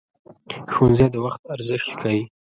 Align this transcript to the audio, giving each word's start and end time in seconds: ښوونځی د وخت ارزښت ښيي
ښوونځی 0.73 1.07
د 1.11 1.15
وخت 1.25 1.41
ارزښت 1.53 1.87
ښيي 2.01 2.21